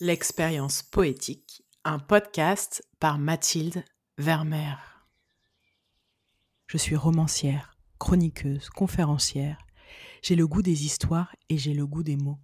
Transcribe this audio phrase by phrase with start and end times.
[0.00, 3.84] L'expérience poétique, un podcast par Mathilde
[4.18, 4.76] Vermeer.
[6.66, 9.64] Je suis romancière, chroniqueuse, conférencière.
[10.20, 12.40] J'ai le goût des histoires et j'ai le goût des mots.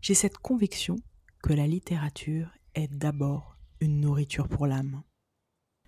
[0.00, 0.96] J'ai cette conviction
[1.42, 5.02] que la littérature est d'abord une nourriture pour l'âme.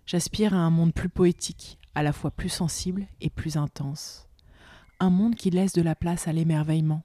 [0.04, 4.28] J'aspire à un monde plus poétique, à la fois plus sensible et plus intense.
[4.98, 7.02] Un monde qui laisse de la place à l'émerveillement,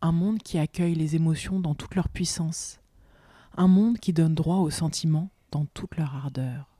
[0.00, 2.80] un monde qui accueille les émotions dans toute leur puissance,
[3.56, 6.76] un monde qui donne droit aux sentiments dans toute leur ardeur.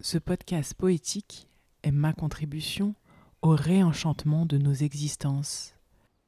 [0.00, 1.48] Ce podcast poétique
[1.82, 2.94] est ma contribution
[3.42, 5.74] au réenchantement de nos existences.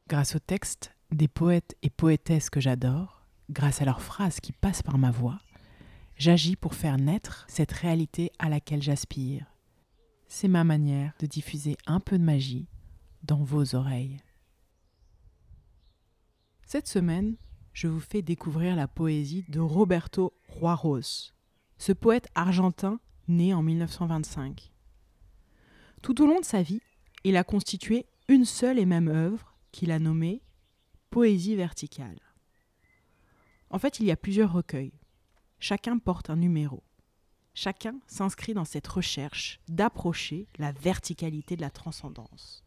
[0.08, 4.82] Grâce aux textes des poètes et poétesses que j'adore, grâce à leurs phrases qui passent
[4.82, 5.38] par ma voix,
[6.16, 9.46] j'agis pour faire naître cette réalité à laquelle j'aspire.
[10.26, 12.66] C'est ma manière de diffuser un peu de magie
[13.22, 14.18] dans vos oreilles.
[16.70, 17.38] Cette semaine,
[17.72, 21.32] je vous fais découvrir la poésie de Roberto Juarros,
[21.78, 24.70] ce poète argentin né en 1925.
[26.02, 26.82] Tout au long de sa vie,
[27.24, 30.42] il a constitué une seule et même œuvre qu'il a nommée
[31.08, 32.20] Poésie verticale.
[33.70, 34.92] En fait, il y a plusieurs recueils.
[35.60, 36.82] Chacun porte un numéro.
[37.54, 42.62] Chacun s'inscrit dans cette recherche d'approcher la verticalité de la transcendance.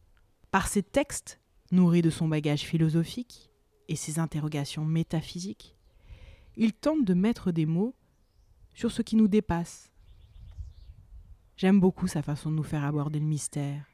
[0.50, 1.40] Par ses textes,
[1.72, 3.50] nourris de son bagage philosophique,
[3.92, 5.75] et ses interrogations métaphysiques,
[6.56, 7.94] il tente de mettre des mots
[8.73, 9.92] sur ce qui nous dépasse.
[11.58, 13.86] J'aime beaucoup sa façon de nous faire aborder le mystère,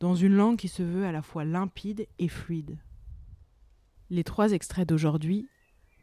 [0.00, 2.76] dans une langue qui se veut à la fois limpide et fluide.
[4.10, 5.48] Les trois extraits d'aujourd'hui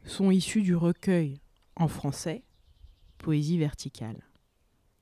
[0.04, 1.42] sont issus du recueil
[1.76, 2.44] en français
[3.18, 4.22] Poésie verticale.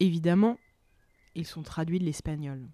[0.01, 0.59] Évidemment,
[1.37, 2.69] ils sont traduits de l'espagnol.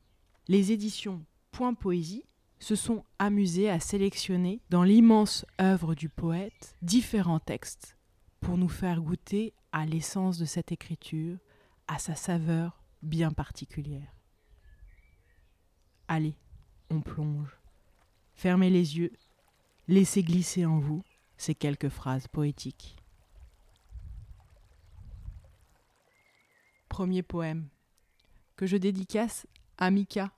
[0.49, 2.25] Les éditions Point Poésie
[2.63, 7.97] se sont amusés à sélectionner dans l'immense œuvre du poète différents textes
[8.39, 11.39] pour nous faire goûter à l'essence de cette écriture,
[11.89, 14.15] à sa saveur bien particulière.
[16.07, 16.37] Allez,
[16.89, 17.59] on plonge.
[18.37, 19.13] Fermez les yeux,
[19.89, 21.03] laissez glisser en vous
[21.37, 22.97] ces quelques phrases poétiques.
[26.89, 27.67] Premier poème
[28.55, 30.31] que je dédicace à Mika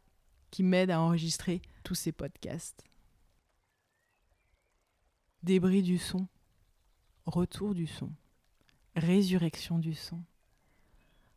[0.51, 2.83] qui m'aide à enregistrer tous ces podcasts.
[5.45, 6.27] Débris du son,
[7.27, 8.11] retour du son,
[8.97, 10.21] résurrection du son.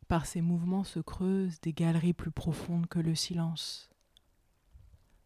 [0.08, 3.90] Par ces mouvements se creusent des galeries plus profondes que le silence.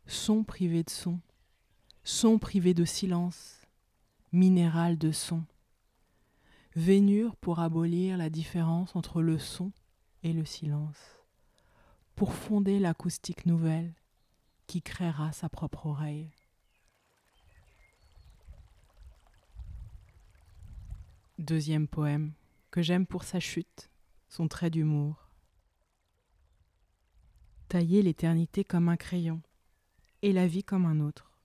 [0.07, 1.21] Son privé de son,
[2.05, 3.63] son privé de silence,
[4.33, 5.45] minéral de son.
[6.75, 9.73] Vénure pour abolir la différence entre le son
[10.23, 11.23] et le silence
[12.15, 13.95] pour fonder l'acoustique nouvelle
[14.73, 16.31] qui créera sa propre oreille.
[21.37, 22.33] Deuxième poème
[22.71, 23.91] que j'aime pour sa chute,
[24.31, 25.29] son trait d'humour.
[27.69, 29.43] Tailler l'éternité comme un crayon
[30.23, 31.39] et la vie comme un autre.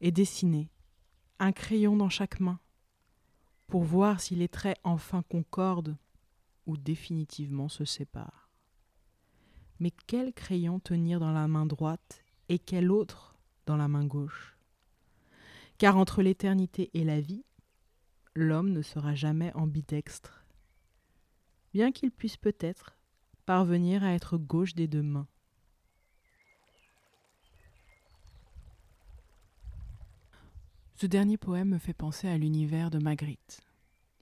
[0.00, 0.70] Et dessiner
[1.38, 2.58] un crayon dans chaque main
[3.66, 5.98] pour voir si les traits enfin concordent
[6.64, 8.45] ou définitivement se séparent.
[9.78, 14.56] Mais quel crayon tenir dans la main droite et quel autre dans la main gauche?
[15.78, 17.44] Car entre l'éternité et la vie,
[18.34, 20.44] l'homme ne sera jamais ambidextre,
[21.74, 22.96] bien qu'il puisse peut-être
[23.44, 25.28] parvenir à être gauche des deux mains.
[30.94, 33.60] Ce dernier poème me fait penser à l'univers de Magritte.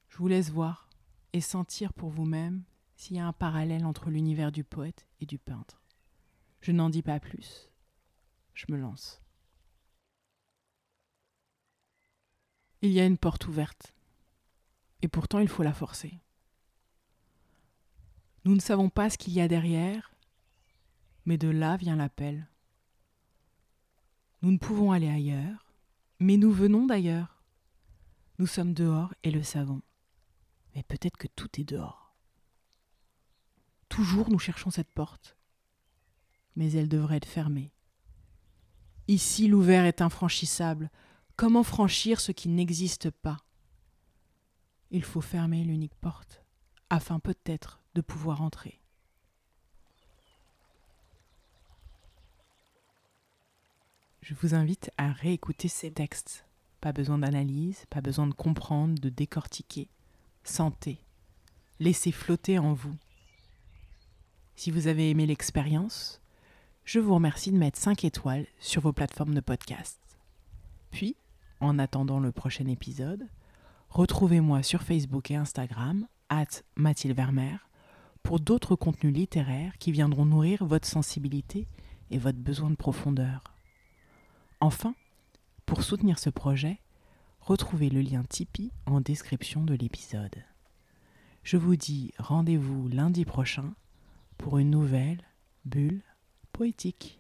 [0.09, 0.89] Je vous laisse voir
[1.33, 2.65] et sentir pour vous-même
[2.97, 5.83] s'il y a un parallèle entre l'univers du poète et du peintre.
[6.61, 7.71] Je n'en dis pas plus.
[8.55, 9.21] Je me lance.
[12.83, 13.95] Il y a une porte ouverte,
[15.03, 16.21] et pourtant il faut la forcer.
[18.45, 20.15] Nous ne savons pas ce qu'il y a derrière,
[21.25, 22.47] mais de là vient l'appel.
[24.43, 25.73] Nous ne pouvons aller ailleurs,
[26.21, 27.43] mais nous venons d'ailleurs.
[28.39, 29.81] Nous sommes dehors et le savons.
[30.75, 32.04] Mais peut-être que tout est dehors.
[33.89, 35.37] Toujours nous cherchons cette porte,
[36.57, 37.73] mais elle devrait être fermée.
[39.09, 40.91] Ici l'ouvert est infranchissable.
[41.37, 43.39] Comment franchir ce qui n'existe pas?
[44.91, 46.43] Il faut fermer l'unique porte,
[46.91, 48.81] afin peut-être de pouvoir entrer.
[54.23, 56.47] Je vous invite à réécouter ces textes.
[56.81, 59.89] Pas besoin d'analyse, pas besoin de comprendre, de décortiquer.
[60.45, 60.99] Sentez.
[61.79, 62.97] Laissez flotter en vous
[64.57, 66.21] si vous avez aimé l'expérience,
[66.85, 69.99] je vous remercie de mettre 5 étoiles sur vos plateformes de podcast.
[70.91, 71.17] Puis,
[71.61, 73.29] en attendant le prochain épisode,
[73.95, 77.69] Retrouvez-moi sur Facebook et Instagram, at Mathilde Vermeer,
[78.25, 81.69] pour d'autres contenus littéraires qui viendront nourrir votre sensibilité
[82.11, 83.55] et votre besoin de profondeur.
[84.59, 84.97] Enfin,
[85.65, 86.81] pour soutenir ce projet,
[87.39, 90.43] retrouvez le lien Tipeee en description de l'épisode.
[91.45, 93.75] Je vous dis rendez-vous lundi prochain
[94.45, 95.23] pour une nouvelle
[95.65, 96.03] bulle
[96.53, 97.19] poétique.